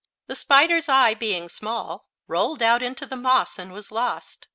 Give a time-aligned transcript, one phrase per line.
[0.25, 4.47] The spider's eye, being small, rolled out into the moss and was lost.